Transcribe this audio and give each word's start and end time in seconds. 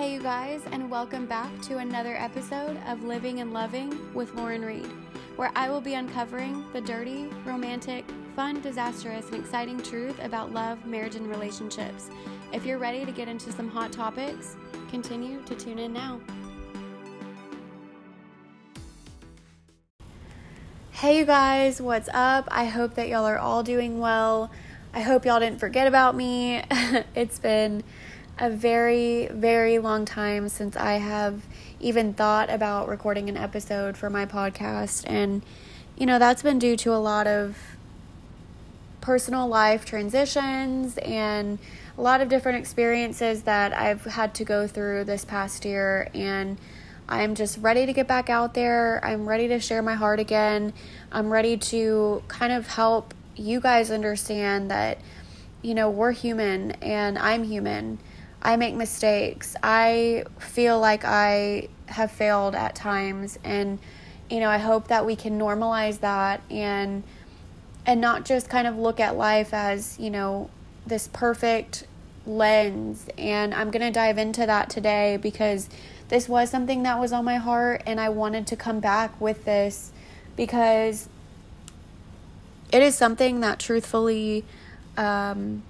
Hey, 0.00 0.14
you 0.14 0.22
guys, 0.22 0.62
and 0.72 0.90
welcome 0.90 1.26
back 1.26 1.60
to 1.60 1.76
another 1.76 2.16
episode 2.16 2.78
of 2.86 3.04
Living 3.04 3.40
and 3.40 3.52
Loving 3.52 4.14
with 4.14 4.32
Lauren 4.32 4.64
Reed, 4.64 4.88
where 5.36 5.52
I 5.54 5.68
will 5.68 5.82
be 5.82 5.92
uncovering 5.92 6.64
the 6.72 6.80
dirty, 6.80 7.28
romantic, 7.44 8.06
fun, 8.34 8.62
disastrous, 8.62 9.26
and 9.26 9.34
exciting 9.34 9.78
truth 9.78 10.18
about 10.24 10.54
love, 10.54 10.86
marriage, 10.86 11.16
and 11.16 11.28
relationships. 11.28 12.08
If 12.50 12.64
you're 12.64 12.78
ready 12.78 13.04
to 13.04 13.12
get 13.12 13.28
into 13.28 13.52
some 13.52 13.68
hot 13.68 13.92
topics, 13.92 14.56
continue 14.88 15.42
to 15.42 15.54
tune 15.54 15.78
in 15.78 15.92
now. 15.92 16.18
Hey, 20.92 21.18
you 21.18 21.26
guys, 21.26 21.78
what's 21.82 22.08
up? 22.14 22.48
I 22.50 22.64
hope 22.64 22.94
that 22.94 23.08
y'all 23.08 23.26
are 23.26 23.38
all 23.38 23.62
doing 23.62 23.98
well. 23.98 24.50
I 24.94 25.02
hope 25.02 25.26
y'all 25.26 25.40
didn't 25.40 25.60
forget 25.60 25.86
about 25.86 26.16
me. 26.16 26.62
it's 27.14 27.38
been 27.38 27.84
a 28.40 28.48
very, 28.48 29.28
very 29.28 29.78
long 29.78 30.06
time 30.06 30.48
since 30.48 30.74
I 30.74 30.94
have 30.94 31.42
even 31.78 32.14
thought 32.14 32.48
about 32.48 32.88
recording 32.88 33.28
an 33.28 33.36
episode 33.36 33.98
for 33.98 34.08
my 34.08 34.24
podcast. 34.24 35.04
And, 35.06 35.42
you 35.98 36.06
know, 36.06 36.18
that's 36.18 36.42
been 36.42 36.58
due 36.58 36.74
to 36.78 36.94
a 36.94 36.96
lot 36.96 37.26
of 37.26 37.58
personal 39.02 39.46
life 39.46 39.84
transitions 39.84 40.96
and 40.98 41.58
a 41.98 42.00
lot 42.00 42.22
of 42.22 42.30
different 42.30 42.58
experiences 42.58 43.42
that 43.42 43.74
I've 43.74 44.04
had 44.04 44.34
to 44.36 44.44
go 44.44 44.66
through 44.66 45.04
this 45.04 45.22
past 45.26 45.66
year. 45.66 46.08
And 46.14 46.56
I'm 47.10 47.34
just 47.34 47.58
ready 47.58 47.84
to 47.84 47.92
get 47.92 48.08
back 48.08 48.30
out 48.30 48.54
there. 48.54 49.04
I'm 49.04 49.28
ready 49.28 49.48
to 49.48 49.60
share 49.60 49.82
my 49.82 49.94
heart 49.94 50.18
again. 50.18 50.72
I'm 51.12 51.30
ready 51.30 51.58
to 51.58 52.22
kind 52.28 52.54
of 52.54 52.68
help 52.68 53.12
you 53.36 53.60
guys 53.60 53.90
understand 53.90 54.70
that, 54.70 54.98
you 55.60 55.74
know, 55.74 55.90
we're 55.90 56.12
human 56.12 56.70
and 56.72 57.18
I'm 57.18 57.44
human 57.44 57.98
I 58.42 58.56
make 58.56 58.74
mistakes. 58.74 59.54
I 59.62 60.24
feel 60.38 60.80
like 60.80 61.04
I 61.04 61.68
have 61.86 62.10
failed 62.10 62.54
at 62.54 62.74
times 62.74 63.38
and 63.44 63.78
you 64.30 64.38
know, 64.38 64.48
I 64.48 64.58
hope 64.58 64.88
that 64.88 65.04
we 65.04 65.16
can 65.16 65.38
normalize 65.38 66.00
that 66.00 66.40
and 66.50 67.02
and 67.84 68.00
not 68.00 68.24
just 68.24 68.48
kind 68.48 68.66
of 68.66 68.76
look 68.76 69.00
at 69.00 69.16
life 69.16 69.52
as, 69.52 69.98
you 69.98 70.10
know, 70.10 70.48
this 70.86 71.08
perfect 71.08 71.84
lens. 72.26 73.06
And 73.18 73.54
I'm 73.54 73.70
going 73.70 73.82
to 73.82 73.90
dive 73.90 74.18
into 74.18 74.46
that 74.46 74.70
today 74.70 75.16
because 75.16 75.68
this 76.08 76.28
was 76.28 76.50
something 76.50 76.82
that 76.84 77.00
was 77.00 77.12
on 77.12 77.24
my 77.24 77.36
heart 77.36 77.82
and 77.86 77.98
I 77.98 78.10
wanted 78.10 78.46
to 78.48 78.56
come 78.56 78.80
back 78.80 79.18
with 79.20 79.44
this 79.44 79.92
because 80.36 81.08
it 82.70 82.82
is 82.82 82.96
something 82.96 83.40
that 83.40 83.58
truthfully 83.58 84.44
um, 84.96 85.62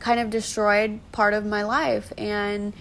kind 0.00 0.20
of 0.20 0.30
destroyed 0.30 1.00
part 1.12 1.34
of 1.34 1.44
my 1.44 1.62
life. 1.62 2.12
And 2.16 2.72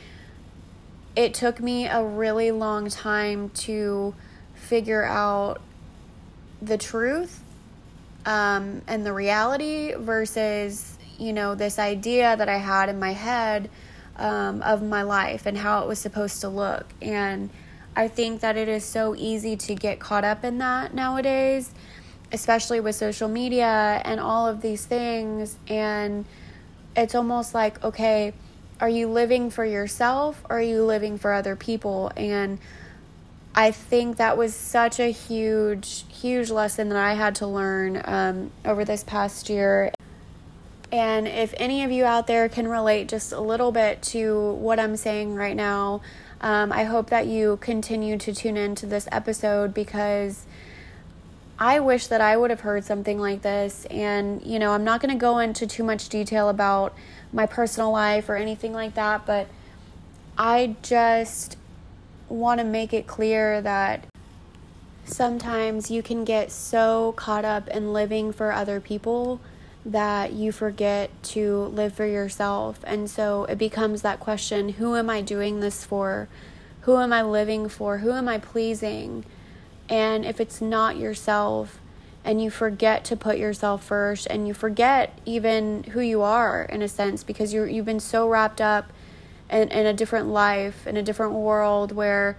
it 1.16 1.34
took 1.34 1.60
me 1.60 1.88
a 1.88 2.04
really 2.04 2.52
long 2.52 2.90
time 2.90 3.50
to 3.50 4.14
figure 4.54 5.04
out 5.04 5.62
the 6.62 6.78
truth 6.78 7.42
um, 8.26 8.82
and 8.88 9.06
the 9.06 9.14
reality 9.14 9.94
versus, 9.96 10.98
you 11.18 11.34
know, 11.34 11.56
this 11.56 11.80
idea 11.80 12.36
that 12.36 12.50
I 12.50 12.58
had 12.58 12.90
in 12.90 13.00
my 13.00 13.14
head 13.14 13.70
um, 14.18 14.62
of 14.62 14.84
my 14.84 15.04
life 15.04 15.46
and 15.46 15.58
how 15.58 15.82
it 15.82 15.88
was 15.88 16.00
supposed 16.00 16.42
to 16.42 16.50
look. 16.50 16.86
And 17.02 17.50
I 17.96 18.08
think 18.08 18.42
that 18.42 18.58
it 18.58 18.68
is 18.68 18.84
so 18.84 19.16
easy 19.16 19.56
to 19.56 19.76
get 19.76 20.00
caught 20.00 20.24
up 20.24 20.44
in 20.44 20.58
that 20.60 20.94
nowadays, 20.94 21.72
especially 22.32 22.80
with 22.80 22.96
social 22.96 23.28
media 23.28 24.02
and 24.06 24.20
all 24.20 24.48
of 24.48 24.62
these 24.62 24.86
things. 24.86 25.58
And 25.68 26.26
it's 26.98 27.14
almost 27.16 27.54
like, 27.54 27.82
okay, 27.84 28.34
are 28.82 28.90
you 28.90 29.08
living 29.08 29.50
for 29.50 29.64
yourself 29.64 30.44
or 30.50 30.58
are 30.58 30.62
you 30.62 30.84
living 30.84 31.18
for 31.18 31.32
other 31.32 31.56
people? 31.56 32.12
And 32.18 32.60
I 33.56 33.72
think 33.72 34.18
that 34.18 34.38
was 34.38 34.54
such 34.56 35.00
a 35.00 35.12
huge, 35.12 36.06
huge 36.10 36.50
lesson 36.50 36.90
that 36.90 36.98
I 36.98 37.14
had 37.14 37.36
to 37.36 37.48
learn 37.48 38.02
um, 38.04 38.52
over 38.66 38.84
this 38.84 39.04
past 39.04 39.50
year. 39.50 39.92
And 40.92 41.28
if 41.28 41.54
any 41.58 41.84
of 41.84 41.92
you 41.92 42.06
out 42.06 42.28
there 42.28 42.50
can 42.50 42.68
relate 42.68 43.10
just 43.10 43.32
a 43.32 43.42
little 43.42 43.72
bit 43.72 44.02
to 44.04 44.54
what 44.54 44.80
I'm 44.80 44.96
saying 44.96 45.36
right 45.36 45.56
now, 45.56 46.02
um, 46.42 46.72
I 46.72 46.84
hope 46.84 47.10
that 47.10 47.28
you 47.28 47.58
continue 47.58 48.18
to 48.18 48.34
tune 48.34 48.58
into 48.58 48.86
this 48.86 49.08
episode 49.12 49.74
because 49.74 50.46
I 51.60 51.80
wish 51.80 52.08
that 52.08 52.22
I 52.22 52.38
would 52.38 52.52
have 52.52 52.62
heard 52.62 52.84
something 52.84 53.20
like 53.20 53.42
this. 53.42 53.86
And, 53.86 54.44
you 54.46 54.60
know, 54.60 54.74
I'm 54.74 54.84
not 54.84 55.02
going 55.02 55.14
to 55.14 55.20
go 55.20 55.40
into 55.40 55.66
too 55.66 55.84
much 55.84 56.10
detail 56.10 56.50
about 56.50 56.96
my 57.34 57.46
personal 57.46 57.92
life 57.92 58.30
or 58.30 58.36
anything 58.36 58.74
like 58.74 58.94
that, 58.94 59.26
but 59.26 59.48
I 60.38 60.76
just 60.84 61.58
want 62.30 62.60
to 62.60 62.64
make 62.64 62.94
it 62.94 63.08
clear 63.08 63.62
that 63.62 64.06
sometimes 65.06 65.90
you 65.90 66.04
can 66.04 66.24
get 66.24 66.52
so 66.52 67.14
caught 67.14 67.46
up 67.46 67.68
in 67.70 67.94
living 67.94 68.32
for 68.32 68.52
other 68.52 68.80
people 68.80 69.40
that 69.86 70.34
you 70.34 70.52
forget 70.52 71.10
to 71.24 71.64
live 71.66 71.94
for 71.94 72.06
yourself. 72.06 72.80
And 72.84 73.10
so 73.10 73.46
it 73.46 73.58
becomes 73.58 74.02
that 74.02 74.20
question 74.20 74.70
who 74.70 74.96
am 74.96 75.10
I 75.10 75.22
doing 75.22 75.62
this 75.62 75.84
for? 75.86 76.28
Who 76.82 76.98
am 76.98 77.14
I 77.14 77.22
living 77.22 77.70
for? 77.70 78.00
Who 78.00 78.12
am 78.12 78.28
I 78.28 78.38
pleasing? 78.38 79.26
And 79.90 80.26
if 80.26 80.40
it's 80.40 80.62
not 80.62 80.98
yourself 80.98 81.80
and 82.26 82.42
you 82.42 82.50
forget 82.50 83.06
to 83.06 83.16
put 83.16 83.38
yourself 83.38 83.84
first 83.84 84.28
and 84.30 84.48
you 84.48 84.54
forget 84.54 85.18
even 85.26 85.84
who 85.84 86.02
you 86.02 86.22
are 86.22 86.64
in 86.64 86.82
a 86.82 86.88
sense 86.88 87.24
because 87.24 87.54
you 87.54 87.64
you've 87.64 87.86
been 87.86 88.02
so 88.02 88.28
wrapped 88.28 88.60
up 88.60 88.92
in, 89.50 89.70
in 89.70 89.86
a 89.86 89.94
different 89.94 90.28
life, 90.28 90.86
in 90.86 90.98
a 90.98 91.04
different 91.04 91.34
world 91.34 91.94
where 91.94 92.38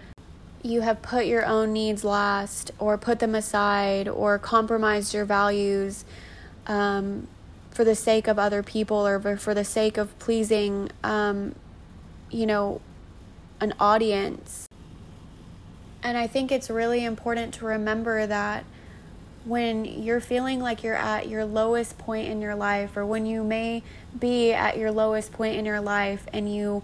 you 0.63 0.83
have 0.83 1.01
put 1.01 1.25
your 1.25 1.47
own 1.47 1.73
needs 1.73 2.05
last 2.05 2.71
or 2.79 2.99
put 2.99 3.21
them 3.21 3.35
aside 3.35 4.09
or 4.09 4.39
compromised 4.39 5.15
your 5.15 5.25
values 5.25 6.05
um, 6.67 7.27
for 7.71 7.85
the 7.85 7.95
sake 7.95 8.27
of 8.29 8.39
other 8.39 8.63
people 8.63 9.07
or 9.07 9.39
for 9.39 9.55
the 9.55 9.65
sake 9.65 9.97
of 9.97 10.17
pleasing, 10.19 10.91
um, 11.03 11.55
you 12.31 12.45
know, 12.45 12.81
an 13.61 13.73
audience 13.81 14.68
and 16.03 16.17
I 16.17 16.27
think 16.27 16.53
it's 16.53 16.71
really 16.71 17.05
important 17.05 17.55
to 17.55 17.65
remember 17.65 18.27
that 18.27 18.65
when 19.45 19.85
you're 19.85 20.21
feeling 20.21 20.61
like 20.61 20.85
you're 20.85 20.95
at 20.95 21.29
your 21.29 21.45
lowest 21.45 21.97
point 21.99 22.29
in 22.29 22.41
your 22.43 22.55
life, 22.55 22.97
or 22.97 23.07
when 23.07 23.25
you 23.25 23.43
may 23.43 23.83
be 24.19 24.53
at 24.53 24.77
your 24.77 24.91
lowest 24.91 25.33
point 25.33 25.57
in 25.57 25.65
your 25.65 25.81
life, 25.81 26.27
and 26.33 26.55
you 26.55 26.83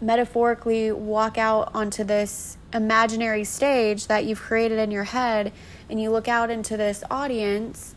metaphorically 0.00 0.90
walk 0.92 1.36
out 1.36 1.70
onto 1.74 2.04
this 2.04 2.56
imaginary 2.72 3.44
stage 3.44 4.06
that 4.06 4.24
you've 4.24 4.40
created 4.40 4.78
in 4.78 4.90
your 4.90 5.04
head, 5.04 5.52
and 5.90 6.00
you 6.00 6.10
look 6.10 6.28
out 6.28 6.50
into 6.50 6.76
this 6.76 7.02
audience 7.10 7.94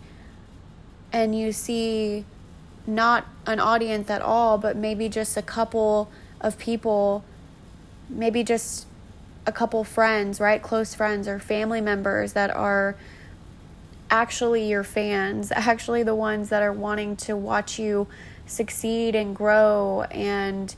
and 1.13 1.37
you 1.37 1.51
see 1.51 2.25
not 2.87 3.25
an 3.45 3.59
audience 3.59 4.09
at 4.09 4.21
all, 4.21 4.57
but 4.57 4.75
maybe 4.75 5.09
just 5.09 5.37
a 5.37 5.41
couple 5.41 6.09
of 6.39 6.57
people, 6.57 7.23
maybe 8.09 8.43
just 8.43 8.87
a 9.45 9.51
couple 9.51 9.83
friends, 9.83 10.39
right? 10.39 10.61
Close 10.61 10.93
friends 10.93 11.27
or 11.27 11.39
family 11.39 11.81
members 11.81 12.33
that 12.33 12.51
are 12.51 12.95
actually 14.09 14.67
your 14.69 14.83
fans, 14.83 15.51
actually 15.55 16.03
the 16.03 16.15
ones 16.15 16.49
that 16.49 16.61
are 16.61 16.73
wanting 16.73 17.15
to 17.15 17.35
watch 17.35 17.79
you 17.79 18.07
succeed 18.45 19.15
and 19.15 19.35
grow 19.35 20.03
and 20.11 20.75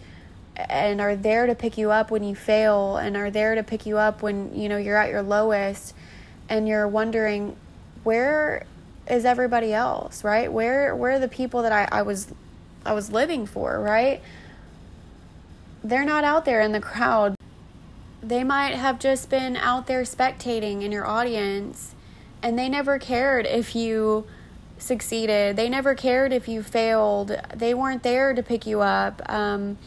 and 0.56 1.02
are 1.02 1.16
there 1.16 1.48
to 1.48 1.56
pick 1.56 1.80
you 1.80 1.90
up 1.90 2.12
when 2.12 2.24
you 2.24 2.36
fail 2.36 2.98
and 2.98 3.18
are 3.18 3.32
there 3.32 3.56
to 3.56 3.64
pick 3.64 3.88
you 3.88 3.98
up 3.98 4.22
when 4.22 4.54
you 4.54 4.70
know 4.70 4.78
you're 4.78 4.98
at 4.98 5.10
your 5.10 5.24
lowest 5.24 5.96
and 6.48 6.68
you're 6.68 6.88
wondering 6.88 7.56
where 8.04 8.64
is 9.10 9.26
everybody 9.26 9.74
else 9.74 10.24
right 10.24 10.52
where 10.54 10.96
where 10.96 11.14
are 11.14 11.20
the 11.20 11.28
people 11.28 11.64
that 11.64 11.72
I, 11.72 11.88
I 11.92 12.02
was 12.04 12.28
I 12.86 12.94
was 12.94 13.12
living 13.12 13.48
for 13.48 13.80
right 13.80 14.22
they're 15.84 16.06
not 16.06 16.24
out 16.24 16.46
there 16.46 16.62
in 16.62 16.72
the 16.72 16.80
crowd 16.80 17.36
they 18.24 18.44
might 18.44 18.74
have 18.74 19.00
just 19.00 19.30
been 19.30 19.58
out 19.58 19.88
there 19.88 20.04
spectating 20.04 20.82
in 20.82 20.92
your 20.92 21.06
audience 21.06 21.94
and 22.42 22.58
they 22.58 22.70
never 22.70 22.98
cared 22.98 23.46
if 23.46 23.76
you 23.76 24.26
succeeded. 24.78 25.58
They 25.58 25.68
never 25.68 25.94
cared 25.94 26.32
if 26.32 26.48
you 26.48 26.64
failed. 26.64 27.38
They 27.54 27.74
weren't 27.74 28.04
there 28.04 28.34
to 28.34 28.42
pick 28.42 28.66
you 28.66 28.82
up. 28.82 29.22
Um, 29.30 29.78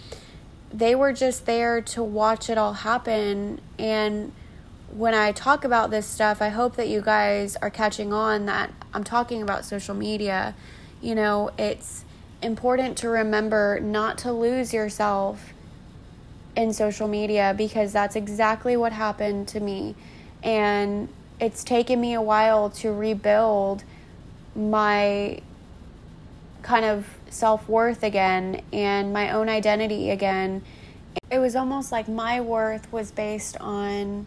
they 0.72 0.94
were 0.94 1.12
just 1.12 1.46
there 1.46 1.80
to 1.80 2.02
watch 2.02 2.50
it 2.50 2.58
all 2.58 2.74
happen. 2.74 3.60
And 3.78 4.32
when 4.90 5.14
I 5.14 5.32
talk 5.32 5.64
about 5.64 5.90
this 5.90 6.06
stuff, 6.06 6.42
I 6.42 6.48
hope 6.48 6.76
that 6.76 6.88
you 6.88 7.00
guys 7.00 7.56
are 7.56 7.70
catching 7.70 8.12
on 8.12 8.46
that 8.46 8.70
I'm 8.92 9.04
talking 9.04 9.42
about 9.42 9.64
social 9.64 9.94
media. 9.94 10.54
You 11.00 11.14
know, 11.14 11.50
it's 11.58 12.04
important 12.42 12.98
to 12.98 13.08
remember 13.08 13.80
not 13.80 14.18
to 14.18 14.32
lose 14.32 14.74
yourself 14.74 15.54
in 16.56 16.72
social 16.72 17.06
media 17.06 17.54
because 17.56 17.92
that's 17.92 18.16
exactly 18.16 18.76
what 18.76 18.92
happened 18.92 19.46
to 19.48 19.60
me. 19.60 19.94
And 20.42 21.08
it's 21.38 21.62
taken 21.62 22.00
me 22.00 22.14
a 22.14 22.22
while 22.22 22.70
to 22.70 22.92
rebuild 22.92 23.84
my 24.54 25.40
kind 26.62 26.84
of 26.84 27.06
self 27.28 27.68
worth 27.68 28.02
again 28.02 28.62
and 28.72 29.12
my 29.12 29.30
own 29.30 29.48
identity 29.48 30.10
again. 30.10 30.62
It 31.30 31.38
was 31.38 31.54
almost 31.54 31.92
like 31.92 32.08
my 32.08 32.40
worth 32.40 32.90
was 32.92 33.10
based 33.10 33.56
on 33.58 34.26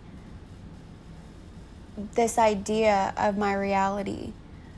this 2.15 2.37
idea 2.37 3.13
of 3.17 3.37
my 3.37 3.53
reality. 3.53 4.33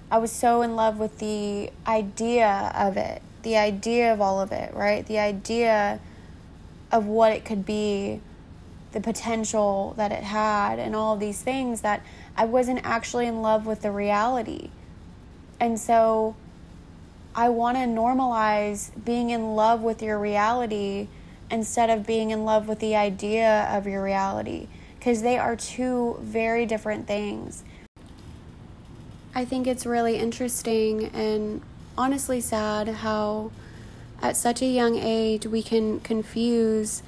I 0.10 0.18
was 0.18 0.32
so 0.32 0.62
in 0.62 0.76
love 0.76 0.98
with 0.98 1.20
the 1.20 1.70
idea 1.86 2.72
of 2.76 2.98
it, 2.98 3.22
the 3.44 3.58
idea 3.58 4.14
of 4.14 4.22
all 4.22 4.42
of 4.42 4.52
it, 4.52 4.74
right? 4.74 5.06
The 5.06 5.20
idea 5.20 6.00
of 6.92 7.06
what 7.06 7.32
it 7.32 7.46
could 7.46 7.66
be, 7.66 8.22
the 8.92 9.02
potential 9.02 9.94
that 9.98 10.12
it 10.12 10.24
had, 10.24 10.80
and 10.80 10.96
all 10.96 11.16
these 11.16 11.42
things 11.42 11.82
that 11.82 12.04
I 12.36 12.46
wasn't 12.46 12.82
actually 12.84 13.28
in 13.28 13.42
love 13.42 13.66
with 13.66 13.82
the 13.82 13.92
reality. 13.92 14.70
And 15.60 15.80
so 15.80 16.36
I 17.34 17.50
want 17.50 17.78
to 17.78 17.84
normalize 17.84 18.92
being 19.06 19.30
in 19.30 19.56
love 19.56 19.82
with 19.82 20.02
your 20.02 20.20
reality 20.20 21.08
instead 21.50 21.90
of 21.90 22.06
being 22.06 22.32
in 22.32 22.46
love 22.46 22.68
with 22.68 22.80
the 22.80 22.96
idea 22.96 23.70
of 23.72 23.88
your 23.88 24.04
reality 24.04 24.68
because 24.98 25.22
they 25.22 25.38
are 25.38 25.56
two 25.56 26.18
very 26.22 26.66
different 26.66 27.08
things. 27.08 27.64
I 29.34 29.46
think 29.46 29.66
it's 29.66 29.86
really 29.86 30.18
interesting 30.18 31.06
and 31.06 31.62
honestly 31.98 32.42
sad 32.42 32.88
how, 32.88 33.52
at 34.22 34.38
such 34.38 34.62
a 34.62 34.66
young 34.66 34.98
age, 34.98 35.48
we 35.48 35.64
can 35.64 36.00
confuse 36.00 37.02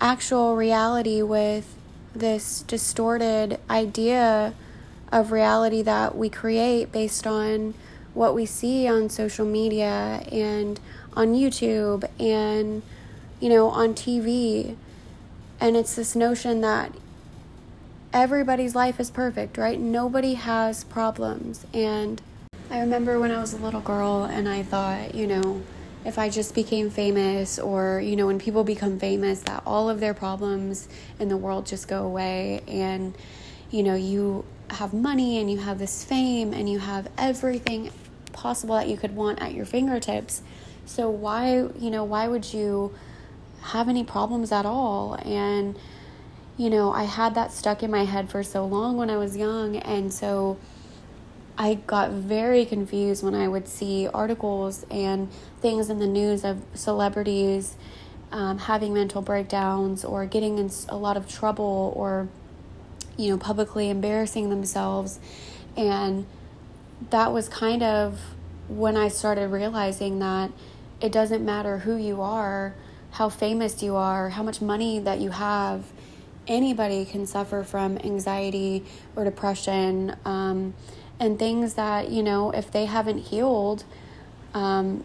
actual 0.00 0.56
reality 0.56 1.22
with 1.22 1.76
this 2.14 2.62
distorted 2.62 3.58
idea 3.68 4.54
of 5.12 5.30
reality 5.30 5.82
that 5.82 6.16
we 6.16 6.28
create 6.28 6.90
based 6.90 7.26
on 7.26 7.74
what 8.14 8.34
we 8.34 8.46
see 8.46 8.88
on 8.88 9.08
social 9.10 9.44
media 9.44 10.24
and 10.30 10.80
on 11.14 11.34
YouTube 11.34 12.08
and, 12.18 12.82
you 13.40 13.48
know, 13.48 13.68
on 13.68 13.94
TV. 13.94 14.76
And 15.60 15.76
it's 15.76 15.94
this 15.94 16.16
notion 16.16 16.60
that 16.62 16.92
everybody's 18.12 18.74
life 18.74 19.00
is 19.00 19.10
perfect, 19.10 19.58
right? 19.58 19.78
Nobody 19.78 20.34
has 20.34 20.84
problems. 20.84 21.66
And 21.74 22.22
I 22.70 22.80
remember 22.80 23.18
when 23.20 23.30
I 23.30 23.40
was 23.40 23.52
a 23.52 23.58
little 23.58 23.80
girl 23.80 24.24
and 24.24 24.48
I 24.48 24.62
thought, 24.62 25.14
you 25.14 25.26
know, 25.26 25.62
if 26.04 26.18
I 26.18 26.28
just 26.28 26.54
became 26.54 26.90
famous 26.90 27.58
or, 27.58 28.00
you 28.00 28.16
know, 28.16 28.26
when 28.26 28.38
people 28.38 28.64
become 28.64 28.98
famous, 28.98 29.40
that 29.40 29.62
all 29.66 29.88
of 29.88 30.00
their 30.00 30.14
problems 30.14 30.88
in 31.18 31.28
the 31.28 31.36
world 31.36 31.66
just 31.66 31.88
go 31.88 32.04
away 32.04 32.62
and, 32.68 33.16
you 33.70 33.82
know, 33.82 33.94
you 33.94 34.44
have 34.70 34.92
money 34.92 35.38
and 35.38 35.50
you 35.50 35.58
have 35.58 35.78
this 35.78 36.04
fame 36.04 36.52
and 36.52 36.68
you 36.68 36.78
have 36.78 37.08
everything 37.16 37.90
possible 38.32 38.74
that 38.74 38.88
you 38.88 38.96
could 38.96 39.14
want 39.16 39.40
at 39.40 39.54
your 39.54 39.64
fingertips. 39.64 40.42
So 40.86 41.08
why, 41.08 41.68
you 41.78 41.90
know, 41.90 42.04
why 42.04 42.28
would 42.28 42.52
you 42.52 42.94
have 43.62 43.88
any 43.88 44.04
problems 44.04 44.52
at 44.52 44.66
all? 44.66 45.14
And 45.24 45.78
you 46.56 46.70
know, 46.70 46.92
I 46.92 47.04
had 47.04 47.34
that 47.34 47.52
stuck 47.52 47.82
in 47.82 47.90
my 47.90 48.04
head 48.04 48.30
for 48.30 48.42
so 48.42 48.64
long 48.64 48.96
when 48.96 49.10
I 49.10 49.16
was 49.16 49.36
young 49.36 49.76
and 49.76 50.12
so 50.12 50.56
I 51.56 51.74
got 51.74 52.10
very 52.10 52.64
confused 52.64 53.22
when 53.22 53.34
I 53.34 53.46
would 53.46 53.68
see 53.68 54.08
articles 54.08 54.84
and 54.90 55.30
things 55.60 55.88
in 55.88 56.00
the 56.00 56.06
news 56.06 56.44
of 56.44 56.62
celebrities 56.74 57.76
um, 58.32 58.58
having 58.58 58.92
mental 58.92 59.22
breakdowns 59.22 60.04
or 60.04 60.26
getting 60.26 60.58
in 60.58 60.68
a 60.88 60.96
lot 60.96 61.16
of 61.16 61.28
trouble 61.28 61.92
or, 61.94 62.28
you 63.16 63.30
know, 63.30 63.38
publicly 63.38 63.88
embarrassing 63.88 64.50
themselves. 64.50 65.20
And 65.76 66.26
that 67.10 67.32
was 67.32 67.48
kind 67.48 67.84
of 67.84 68.20
when 68.66 68.96
I 68.96 69.06
started 69.06 69.48
realizing 69.48 70.18
that 70.18 70.50
it 71.00 71.12
doesn't 71.12 71.44
matter 71.44 71.78
who 71.78 71.96
you 71.96 72.20
are, 72.22 72.74
how 73.12 73.28
famous 73.28 73.80
you 73.80 73.94
are, 73.94 74.30
how 74.30 74.42
much 74.42 74.60
money 74.60 74.98
that 74.98 75.20
you 75.20 75.30
have. 75.30 75.84
Anybody 76.48 77.04
can 77.04 77.26
suffer 77.26 77.62
from 77.62 77.98
anxiety 77.98 78.84
or 79.14 79.22
depression 79.24 80.16
um, 80.24 80.74
and 81.20 81.38
things 81.38 81.74
that, 81.74 82.10
you 82.10 82.22
know, 82.22 82.50
if 82.50 82.70
they 82.70 82.86
haven't 82.86 83.18
healed, 83.18 83.84
um, 84.52 85.04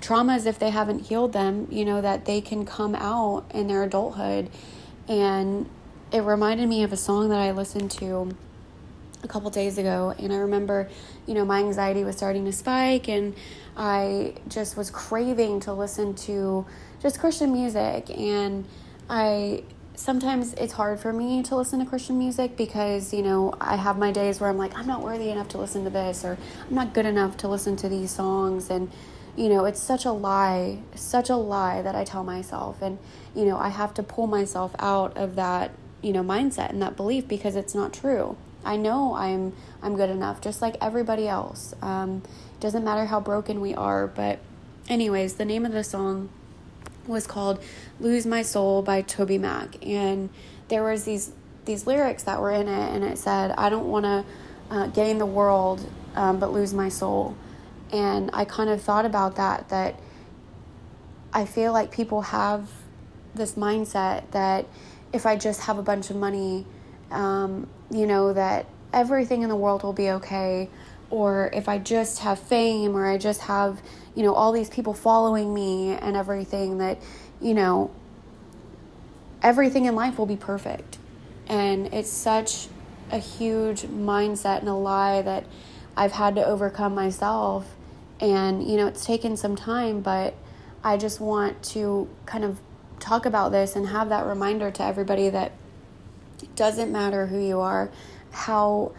traumas, 0.00 0.46
if 0.46 0.58
they 0.58 0.70
haven't 0.70 1.00
healed 1.00 1.32
them, 1.32 1.66
you 1.70 1.84
know, 1.84 2.00
that 2.00 2.24
they 2.24 2.40
can 2.40 2.64
come 2.64 2.94
out 2.94 3.44
in 3.52 3.66
their 3.66 3.82
adulthood. 3.82 4.50
And 5.08 5.68
it 6.12 6.20
reminded 6.20 6.68
me 6.68 6.82
of 6.82 6.92
a 6.92 6.96
song 6.96 7.28
that 7.30 7.40
I 7.40 7.50
listened 7.50 7.90
to 7.92 8.36
a 9.24 9.28
couple 9.28 9.50
days 9.50 9.78
ago 9.78 10.14
and 10.18 10.32
I 10.32 10.36
remember, 10.36 10.88
you 11.26 11.34
know, 11.34 11.44
my 11.44 11.58
anxiety 11.58 12.04
was 12.04 12.16
starting 12.16 12.44
to 12.44 12.52
spike 12.52 13.08
and 13.08 13.34
I 13.76 14.34
just 14.48 14.76
was 14.76 14.90
craving 14.90 15.60
to 15.60 15.72
listen 15.72 16.14
to 16.14 16.66
just 17.00 17.18
Christian 17.18 17.52
music 17.52 18.10
and 18.10 18.66
I 19.08 19.64
sometimes 19.96 20.54
it's 20.54 20.72
hard 20.72 21.00
for 21.00 21.12
me 21.12 21.42
to 21.44 21.56
listen 21.56 21.78
to 21.80 21.86
Christian 21.86 22.18
music 22.18 22.56
because, 22.56 23.14
you 23.14 23.22
know, 23.22 23.54
I 23.60 23.76
have 23.76 23.96
my 23.96 24.10
days 24.10 24.40
where 24.40 24.50
I'm 24.50 24.58
like, 24.58 24.76
I'm 24.76 24.86
not 24.86 25.02
worthy 25.02 25.30
enough 25.30 25.48
to 25.48 25.58
listen 25.58 25.84
to 25.84 25.90
this 25.90 26.24
or 26.24 26.36
I'm 26.68 26.74
not 26.74 26.94
good 26.94 27.06
enough 27.06 27.36
to 27.38 27.48
listen 27.48 27.76
to 27.76 27.88
these 27.88 28.10
songs 28.10 28.70
and 28.70 28.90
you 29.36 29.48
know, 29.48 29.64
it's 29.64 29.82
such 29.82 30.04
a 30.04 30.12
lie, 30.12 30.78
such 30.94 31.28
a 31.28 31.34
lie 31.34 31.82
that 31.82 31.96
I 31.96 32.04
tell 32.04 32.22
myself 32.22 32.80
and 32.82 32.98
you 33.34 33.44
know, 33.44 33.56
I 33.56 33.68
have 33.68 33.94
to 33.94 34.02
pull 34.02 34.26
myself 34.26 34.74
out 34.78 35.16
of 35.16 35.36
that, 35.36 35.72
you 36.02 36.12
know, 36.12 36.22
mindset 36.22 36.70
and 36.70 36.80
that 36.82 36.96
belief 36.96 37.26
because 37.26 37.56
it's 37.56 37.74
not 37.74 37.92
true. 37.92 38.36
I 38.64 38.76
know 38.76 39.14
I'm 39.14 39.52
I'm 39.82 39.96
good 39.96 40.10
enough, 40.10 40.40
just 40.40 40.62
like 40.62 40.76
everybody 40.80 41.28
else. 41.28 41.74
Um, 41.82 42.22
doesn't 42.60 42.84
matter 42.84 43.06
how 43.06 43.20
broken 43.20 43.60
we 43.60 43.74
are, 43.74 44.06
but 44.06 44.38
anyways, 44.88 45.34
the 45.34 45.44
name 45.44 45.66
of 45.66 45.72
the 45.72 45.84
song 45.84 46.30
was 47.06 47.26
called 47.26 47.62
"Lose 48.00 48.26
My 48.26 48.42
Soul" 48.42 48.82
by 48.82 49.02
TobyMac, 49.02 49.86
and 49.86 50.30
there 50.68 50.82
was 50.82 51.04
these 51.04 51.32
these 51.64 51.86
lyrics 51.86 52.22
that 52.24 52.40
were 52.40 52.50
in 52.50 52.68
it, 52.68 52.94
and 52.94 53.04
it 53.04 53.18
said, 53.18 53.52
"I 53.52 53.68
don't 53.68 53.88
want 53.88 54.04
to 54.04 54.24
uh, 54.70 54.86
gain 54.88 55.18
the 55.18 55.26
world, 55.26 55.88
um, 56.14 56.38
but 56.38 56.52
lose 56.52 56.74
my 56.74 56.88
soul." 56.88 57.36
And 57.92 58.30
I 58.32 58.44
kind 58.44 58.70
of 58.70 58.82
thought 58.82 59.04
about 59.04 59.36
that. 59.36 59.68
That 59.68 59.98
I 61.32 61.44
feel 61.44 61.72
like 61.72 61.90
people 61.90 62.22
have 62.22 62.68
this 63.34 63.54
mindset 63.54 64.30
that 64.30 64.66
if 65.12 65.26
I 65.26 65.36
just 65.36 65.62
have 65.62 65.78
a 65.78 65.82
bunch 65.82 66.10
of 66.10 66.16
money 66.16 66.66
um, 67.10 67.68
you 67.90 68.06
know, 68.06 68.32
that 68.32 68.66
everything 68.92 69.42
in 69.42 69.48
the 69.48 69.56
world 69.56 69.82
will 69.82 69.92
be 69.92 70.10
okay, 70.10 70.68
or 71.14 71.48
if 71.52 71.68
I 71.68 71.78
just 71.78 72.18
have 72.18 72.40
fame, 72.40 72.96
or 72.96 73.06
I 73.06 73.18
just 73.18 73.42
have, 73.42 73.80
you 74.16 74.24
know, 74.24 74.34
all 74.34 74.50
these 74.50 74.68
people 74.68 74.92
following 74.94 75.54
me 75.54 75.92
and 75.92 76.16
everything, 76.16 76.78
that, 76.78 76.98
you 77.40 77.54
know, 77.54 77.92
everything 79.40 79.84
in 79.84 79.94
life 79.94 80.18
will 80.18 80.26
be 80.26 80.36
perfect. 80.36 80.98
And 81.46 81.86
it's 81.94 82.10
such 82.10 82.66
a 83.12 83.18
huge 83.18 83.82
mindset 83.82 84.58
and 84.58 84.68
a 84.68 84.74
lie 84.74 85.22
that 85.22 85.44
I've 85.96 86.10
had 86.10 86.34
to 86.34 86.44
overcome 86.44 86.96
myself. 86.96 87.76
And, 88.18 88.68
you 88.68 88.76
know, 88.76 88.88
it's 88.88 89.06
taken 89.06 89.36
some 89.36 89.54
time, 89.54 90.00
but 90.00 90.34
I 90.82 90.96
just 90.96 91.20
want 91.20 91.62
to 91.74 92.08
kind 92.26 92.42
of 92.42 92.58
talk 92.98 93.24
about 93.24 93.52
this 93.52 93.76
and 93.76 93.86
have 93.86 94.08
that 94.08 94.26
reminder 94.26 94.72
to 94.72 94.82
everybody 94.82 95.30
that 95.30 95.52
it 96.42 96.56
doesn't 96.56 96.90
matter 96.90 97.26
who 97.28 97.38
you 97.38 97.60
are, 97.60 97.92
how, 98.32 98.92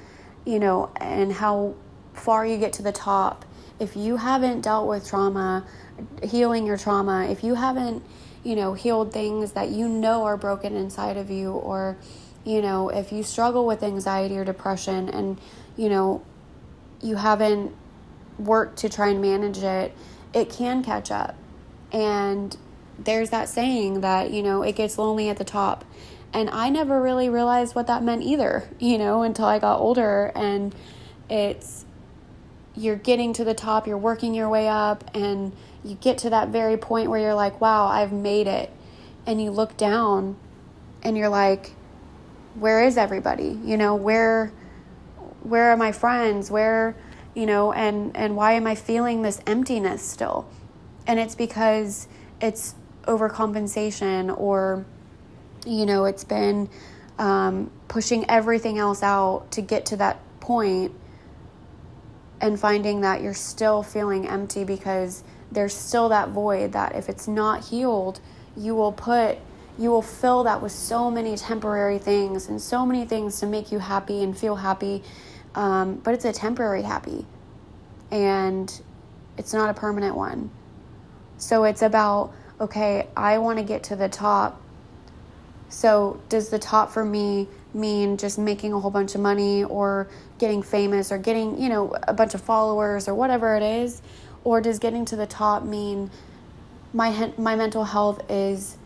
you 0.45 0.59
know, 0.59 0.91
and 0.95 1.33
how 1.33 1.75
far 2.15 2.45
you 2.45 2.57
get 2.57 2.73
to 2.73 2.81
the 2.81 2.91
top. 2.91 3.45
If 3.79 3.95
you 3.95 4.17
haven't 4.17 4.61
dealt 4.61 4.87
with 4.87 5.07
trauma, 5.07 5.65
healing 6.23 6.65
your 6.65 6.77
trauma, 6.77 7.25
if 7.25 7.43
you 7.43 7.55
haven't, 7.55 8.03
you 8.43 8.55
know, 8.55 8.73
healed 8.73 9.11
things 9.11 9.53
that 9.53 9.69
you 9.69 9.87
know 9.87 10.23
are 10.23 10.37
broken 10.37 10.75
inside 10.75 11.17
of 11.17 11.29
you, 11.29 11.51
or, 11.51 11.97
you 12.43 12.61
know, 12.61 12.89
if 12.89 13.11
you 13.11 13.23
struggle 13.23 13.65
with 13.65 13.83
anxiety 13.83 14.37
or 14.37 14.45
depression 14.45 15.09
and, 15.09 15.39
you 15.75 15.89
know, 15.89 16.23
you 17.01 17.15
haven't 17.15 17.75
worked 18.37 18.77
to 18.79 18.89
try 18.89 19.09
and 19.09 19.21
manage 19.21 19.57
it, 19.57 19.93
it 20.33 20.49
can 20.49 20.83
catch 20.83 21.11
up. 21.11 21.35
And 21.91 22.55
there's 22.97 23.29
that 23.29 23.49
saying 23.49 24.01
that, 24.01 24.31
you 24.31 24.43
know, 24.43 24.63
it 24.63 24.75
gets 24.75 24.97
lonely 24.97 25.29
at 25.29 25.37
the 25.37 25.43
top. 25.43 25.85
And 26.33 26.49
I 26.49 26.69
never 26.69 27.01
really 27.01 27.29
realized 27.29 27.75
what 27.75 27.87
that 27.87 28.03
meant 28.03 28.23
either, 28.23 28.69
you 28.79 28.97
know, 28.97 29.23
until 29.23 29.45
I 29.45 29.59
got 29.59 29.79
older. 29.79 30.31
And 30.35 30.75
it's, 31.29 31.85
you're 32.75 32.95
getting 32.95 33.33
to 33.33 33.43
the 33.43 33.53
top, 33.53 33.87
you're 33.87 33.97
working 33.97 34.33
your 34.33 34.49
way 34.49 34.67
up, 34.67 35.03
and 35.13 35.53
you 35.83 35.95
get 35.95 36.17
to 36.19 36.29
that 36.31 36.49
very 36.49 36.77
point 36.77 37.09
where 37.09 37.19
you're 37.19 37.35
like, 37.35 37.61
wow, 37.61 37.87
I've 37.87 38.11
made 38.11 38.47
it. 38.47 38.71
And 39.25 39.41
you 39.41 39.51
look 39.51 39.77
down 39.77 40.35
and 41.03 41.17
you're 41.17 41.29
like, 41.29 41.71
where 42.55 42.83
is 42.83 42.97
everybody? 42.97 43.59
You 43.63 43.77
know, 43.77 43.95
where 43.95 44.51
where 45.43 45.71
are 45.71 45.77
my 45.77 45.91
friends? 45.91 46.49
Where, 46.49 46.95
you 47.33 47.45
know, 47.45 47.71
and 47.71 48.15
and 48.15 48.35
why 48.35 48.53
am 48.53 48.65
I 48.67 48.75
feeling 48.75 49.21
this 49.21 49.41
emptiness 49.45 50.01
still? 50.01 50.47
And 51.07 51.19
it's 51.19 51.35
because 51.35 52.07
it's 52.41 52.75
overcompensation 53.03 54.35
or 54.37 54.85
you 55.65 55.85
know, 55.85 56.05
it's 56.05 56.23
been 56.23 56.69
um, 57.17 57.71
pushing 57.87 58.29
everything 58.29 58.77
else 58.77 59.01
out 59.01 59.51
to 59.51 59.61
get 59.61 59.87
to 59.87 59.97
that 59.97 60.19
point 60.39 60.91
and 62.45 62.59
finding 62.59 63.01
that 63.01 63.21
you're 63.21 63.33
still 63.33 63.81
feeling 63.81 64.27
empty 64.27 64.63
because 64.63 65.23
there's 65.51 65.73
still 65.73 66.09
that 66.09 66.29
void 66.29 66.71
that 66.73 66.95
if 66.95 67.09
it's 67.09 67.27
not 67.27 67.65
healed, 67.65 68.19
you 68.55 68.75
will 68.75 68.91
put 68.91 69.37
you 69.77 69.89
will 69.89 70.01
fill 70.01 70.43
that 70.45 70.61
with 70.61 70.71
so 70.71 71.11
many 71.11 71.35
temporary 71.35 71.97
things 71.97 72.47
and 72.47 72.61
so 72.61 72.85
many 72.85 73.03
things 73.03 73.41
to 73.41 73.45
make 73.45 73.73
you 73.73 73.79
happy 73.79 74.23
and 74.23 74.37
feel 74.37 74.55
happy. 74.55 75.03
Um, 75.53 75.95
but 75.95 76.13
it's 76.13 76.23
a 76.23 76.31
temporary 76.31 76.83
happy 76.83 77.25
and 78.09 78.81
it's 79.37 79.53
not 79.53 79.69
a 79.69 79.73
permanent 79.73 80.15
one. 80.15 80.49
So 81.37 81.65
it's 81.65 81.81
about, 81.81 82.31
okay, 82.61 83.09
I 83.17 83.37
want 83.39 83.59
to 83.59 83.65
get 83.65 83.83
to 83.85 83.97
the 83.97 84.07
top. 84.07 84.61
So 85.67 86.21
does 86.29 86.47
the 86.49 86.59
top 86.59 86.89
for 86.89 87.03
me 87.03 87.49
mean 87.75 88.17
just 88.17 88.39
making 88.39 88.73
a 88.73 88.79
whole 88.79 88.91
bunch 88.91 89.13
of 89.13 89.21
money 89.21 89.63
or 89.63 90.07
getting 90.39 90.63
famous 90.63 91.11
or 91.11 91.17
getting, 91.17 91.61
you 91.61 91.69
know, 91.69 91.95
a 92.03 92.13
bunch 92.13 92.33
of 92.33 92.41
followers 92.41 93.07
or 93.07 93.13
whatever 93.13 93.55
it 93.55 93.63
is? 93.63 94.01
Or 94.43 94.61
does 94.61 94.79
getting 94.79 95.05
to 95.05 95.15
the 95.15 95.27
top 95.27 95.63
mean 95.63 96.09
my 96.93 97.33
my 97.37 97.55
mental 97.55 97.83
health 97.83 98.23
is 98.29 98.77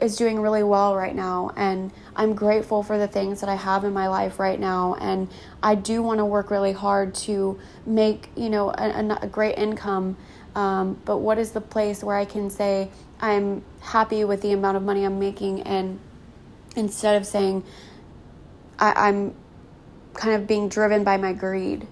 is 0.00 0.16
doing 0.16 0.40
really 0.40 0.62
well 0.62 0.94
right 0.94 1.14
now 1.14 1.50
and 1.56 1.90
I'm 2.14 2.34
grateful 2.34 2.82
for 2.82 2.98
the 2.98 3.08
things 3.08 3.40
that 3.40 3.48
I 3.48 3.56
have 3.56 3.84
in 3.84 3.92
my 3.92 4.06
life 4.08 4.38
right 4.38 4.60
now 4.60 4.94
and 5.00 5.28
I 5.62 5.74
do 5.74 6.02
want 6.02 6.18
to 6.18 6.24
work 6.24 6.50
really 6.50 6.72
hard 6.72 7.14
to 7.26 7.58
make 7.84 8.28
you 8.36 8.50
know 8.50 8.70
a, 8.70 9.18
a 9.22 9.26
great 9.26 9.58
income 9.58 10.16
um, 10.54 10.98
but 11.04 11.18
what 11.18 11.38
is 11.38 11.52
the 11.52 11.60
place 11.60 12.04
where 12.04 12.16
I 12.16 12.26
can 12.26 12.50
say 12.50 12.90
I'm 13.20 13.64
happy 13.80 14.24
with 14.24 14.42
the 14.42 14.52
amount 14.52 14.76
of 14.76 14.82
money 14.82 15.04
I'm 15.04 15.18
making 15.18 15.62
and 15.62 15.98
instead 16.76 17.16
of 17.16 17.26
saying 17.26 17.64
I, 18.78 19.08
I'm 19.08 19.34
kind 20.14 20.34
of 20.34 20.46
being 20.46 20.68
driven 20.68 21.04
by 21.04 21.16
my 21.16 21.32
greed 21.32 21.86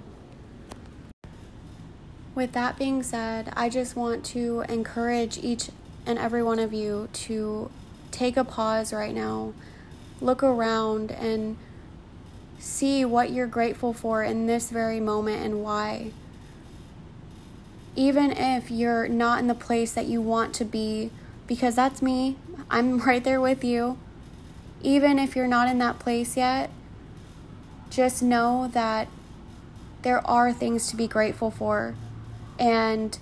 with 2.36 2.52
that 2.52 2.78
being 2.78 3.02
said, 3.02 3.50
I 3.56 3.70
just 3.70 3.96
want 3.96 4.22
to 4.26 4.62
encourage 4.68 5.38
each 5.38 5.70
and 6.04 6.18
every 6.18 6.42
one 6.42 6.58
of 6.58 6.72
you 6.72 7.08
to 7.14 7.70
take 8.10 8.36
a 8.36 8.44
pause 8.44 8.92
right 8.92 9.14
now, 9.14 9.54
look 10.20 10.42
around, 10.42 11.10
and 11.10 11.56
see 12.58 13.04
what 13.06 13.30
you're 13.30 13.46
grateful 13.46 13.94
for 13.94 14.22
in 14.22 14.46
this 14.46 14.70
very 14.70 15.00
moment 15.00 15.44
and 15.44 15.64
why. 15.64 16.12
Even 17.96 18.30
if 18.32 18.70
you're 18.70 19.08
not 19.08 19.40
in 19.40 19.46
the 19.46 19.54
place 19.54 19.92
that 19.92 20.04
you 20.04 20.20
want 20.20 20.54
to 20.54 20.64
be, 20.66 21.10
because 21.46 21.74
that's 21.74 22.02
me, 22.02 22.36
I'm 22.70 22.98
right 23.06 23.24
there 23.24 23.40
with 23.40 23.64
you. 23.64 23.98
Even 24.82 25.18
if 25.18 25.34
you're 25.34 25.48
not 25.48 25.68
in 25.68 25.78
that 25.78 25.98
place 25.98 26.36
yet, 26.36 26.68
just 27.90 28.22
know 28.22 28.68
that 28.72 29.08
there 30.02 30.26
are 30.26 30.52
things 30.52 30.88
to 30.88 30.96
be 30.96 31.06
grateful 31.06 31.50
for. 31.50 31.94
And 32.58 33.18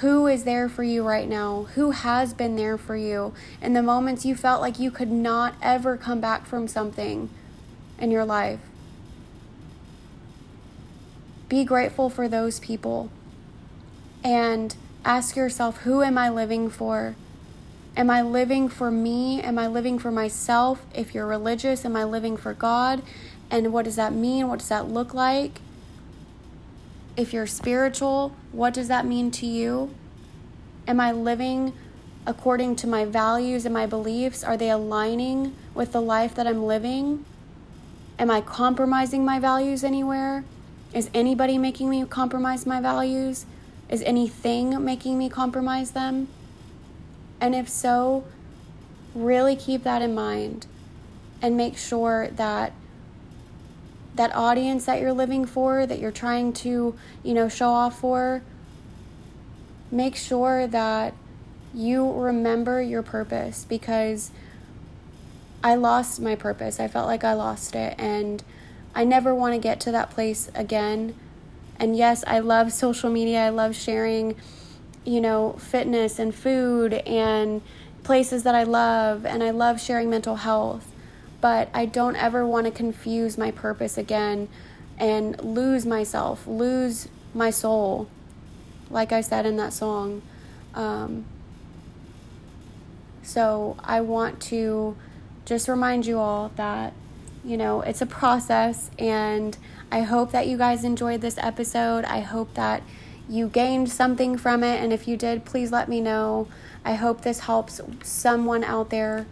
who 0.00 0.26
is 0.26 0.44
there 0.44 0.68
for 0.68 0.82
you 0.82 1.02
right 1.02 1.28
now? 1.28 1.64
Who 1.74 1.92
has 1.92 2.34
been 2.34 2.56
there 2.56 2.76
for 2.76 2.96
you 2.96 3.32
in 3.62 3.72
the 3.72 3.82
moments 3.82 4.24
you 4.24 4.36
felt 4.36 4.60
like 4.60 4.78
you 4.78 4.90
could 4.90 5.10
not 5.10 5.54
ever 5.62 5.96
come 5.96 6.20
back 6.20 6.46
from 6.46 6.68
something 6.68 7.30
in 7.98 8.10
your 8.10 8.24
life? 8.24 8.60
Be 11.48 11.64
grateful 11.64 12.10
for 12.10 12.28
those 12.28 12.60
people 12.60 13.10
and 14.22 14.76
ask 15.04 15.36
yourself 15.36 15.78
who 15.78 16.02
am 16.02 16.18
I 16.18 16.28
living 16.28 16.68
for? 16.68 17.16
Am 17.96 18.10
I 18.10 18.20
living 18.20 18.68
for 18.68 18.90
me? 18.90 19.40
Am 19.40 19.58
I 19.58 19.66
living 19.66 19.98
for 19.98 20.10
myself? 20.10 20.84
If 20.94 21.14
you're 21.14 21.26
religious, 21.26 21.84
am 21.84 21.96
I 21.96 22.04
living 22.04 22.36
for 22.36 22.52
God? 22.52 23.00
And 23.50 23.72
what 23.72 23.84
does 23.84 23.96
that 23.96 24.12
mean? 24.12 24.48
What 24.48 24.60
does 24.60 24.68
that 24.68 24.88
look 24.88 25.14
like? 25.14 25.60
if 27.16 27.32
you're 27.32 27.46
spiritual, 27.46 28.36
what 28.52 28.74
does 28.74 28.88
that 28.88 29.06
mean 29.06 29.30
to 29.32 29.46
you? 29.46 29.94
Am 30.86 31.00
I 31.00 31.12
living 31.12 31.72
according 32.26 32.76
to 32.76 32.86
my 32.86 33.04
values 33.04 33.64
and 33.64 33.72
my 33.72 33.86
beliefs? 33.86 34.44
Are 34.44 34.56
they 34.56 34.70
aligning 34.70 35.56
with 35.74 35.92
the 35.92 36.02
life 36.02 36.34
that 36.34 36.46
I'm 36.46 36.64
living? 36.64 37.24
Am 38.18 38.30
I 38.30 38.40
compromising 38.40 39.24
my 39.24 39.38
values 39.38 39.82
anywhere? 39.82 40.44
Is 40.92 41.10
anybody 41.14 41.58
making 41.58 41.88
me 41.88 42.04
compromise 42.04 42.66
my 42.66 42.80
values? 42.80 43.46
Is 43.88 44.02
anything 44.02 44.84
making 44.84 45.16
me 45.18 45.28
compromise 45.28 45.92
them? 45.92 46.28
And 47.40 47.54
if 47.54 47.68
so, 47.68 48.24
really 49.14 49.56
keep 49.56 49.84
that 49.84 50.02
in 50.02 50.14
mind 50.14 50.66
and 51.40 51.56
make 51.56 51.76
sure 51.76 52.28
that 52.28 52.72
that 54.16 54.34
audience 54.34 54.86
that 54.86 55.00
you're 55.00 55.12
living 55.12 55.44
for, 55.44 55.86
that 55.86 55.98
you're 55.98 56.10
trying 56.10 56.52
to, 56.52 56.96
you 57.22 57.34
know, 57.34 57.48
show 57.48 57.68
off 57.68 58.00
for, 58.00 58.42
make 59.90 60.16
sure 60.16 60.66
that 60.66 61.14
you 61.74 62.10
remember 62.12 62.80
your 62.80 63.02
purpose 63.02 63.66
because 63.68 64.30
I 65.62 65.74
lost 65.74 66.20
my 66.20 66.34
purpose. 66.34 66.80
I 66.80 66.88
felt 66.88 67.06
like 67.06 67.24
I 67.24 67.34
lost 67.34 67.74
it 67.74 67.94
and 67.98 68.42
I 68.94 69.04
never 69.04 69.34
want 69.34 69.54
to 69.54 69.58
get 69.58 69.80
to 69.80 69.92
that 69.92 70.10
place 70.10 70.50
again. 70.54 71.14
And 71.78 71.96
yes, 71.96 72.24
I 72.26 72.38
love 72.38 72.72
social 72.72 73.10
media. 73.10 73.44
I 73.44 73.48
love 73.50 73.76
sharing, 73.76 74.36
you 75.04 75.20
know, 75.20 75.52
fitness 75.58 76.18
and 76.18 76.34
food 76.34 76.94
and 76.94 77.60
places 78.02 78.44
that 78.44 78.54
I 78.54 78.62
love 78.62 79.26
and 79.26 79.42
I 79.42 79.50
love 79.50 79.80
sharing 79.80 80.08
mental 80.08 80.36
health 80.36 80.90
but 81.46 81.68
I 81.72 81.86
don't 81.86 82.16
ever 82.16 82.44
want 82.44 82.66
to 82.66 82.72
confuse 82.72 83.38
my 83.38 83.52
purpose 83.52 83.96
again 83.96 84.48
and 84.98 85.40
lose 85.44 85.86
myself, 85.86 86.44
lose 86.44 87.06
my 87.34 87.50
soul, 87.50 88.08
like 88.90 89.12
I 89.12 89.20
said 89.20 89.46
in 89.46 89.56
that 89.58 89.72
song. 89.72 90.22
Um, 90.74 91.24
so 93.22 93.76
I 93.78 94.00
want 94.00 94.42
to 94.50 94.96
just 95.44 95.68
remind 95.68 96.04
you 96.04 96.18
all 96.18 96.50
that, 96.56 96.92
you 97.44 97.56
know, 97.56 97.80
it's 97.80 98.02
a 98.02 98.06
process, 98.06 98.90
and 98.98 99.56
I 99.92 100.00
hope 100.00 100.32
that 100.32 100.48
you 100.48 100.58
guys 100.58 100.82
enjoyed 100.82 101.20
this 101.20 101.38
episode. 101.38 102.04
I 102.06 102.22
hope 102.22 102.54
that 102.54 102.82
you 103.28 103.46
gained 103.46 103.88
something 103.88 104.36
from 104.36 104.64
it, 104.64 104.82
and 104.82 104.92
if 104.92 105.06
you 105.06 105.16
did, 105.16 105.44
please 105.44 105.70
let 105.70 105.88
me 105.88 106.00
know. 106.00 106.48
I 106.84 106.94
hope 106.94 107.20
this 107.20 107.38
helps 107.38 107.80
someone 108.02 108.64
out 108.64 108.90
there 108.90 109.26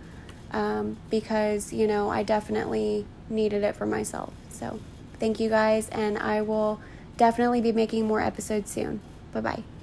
um, 0.54 0.96
because, 1.10 1.72
you 1.72 1.86
know, 1.86 2.08
I 2.08 2.22
definitely 2.22 3.04
needed 3.28 3.64
it 3.64 3.74
for 3.74 3.86
myself. 3.86 4.32
So, 4.50 4.78
thank 5.18 5.40
you 5.40 5.50
guys, 5.50 5.88
and 5.88 6.16
I 6.16 6.42
will 6.42 6.80
definitely 7.16 7.60
be 7.60 7.72
making 7.72 8.06
more 8.06 8.20
episodes 8.20 8.70
soon. 8.70 9.00
Bye 9.32 9.40
bye. 9.40 9.73